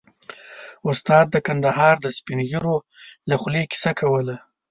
[0.89, 2.75] استاد د کندهار د سپين ږيرو
[3.29, 4.35] له خولې کيسه کوله.